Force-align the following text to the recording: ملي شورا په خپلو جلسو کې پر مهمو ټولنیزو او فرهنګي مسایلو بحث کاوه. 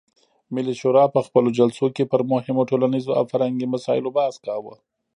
ملي 0.53 0.73
شورا 0.81 1.03
په 1.15 1.19
خپلو 1.27 1.49
جلسو 1.57 1.85
کې 1.95 2.03
پر 2.11 2.21
مهمو 2.31 2.67
ټولنیزو 2.69 3.11
او 3.19 3.23
فرهنګي 3.31 3.67
مسایلو 3.73 4.13
بحث 4.17 4.35
کاوه. 4.45 4.75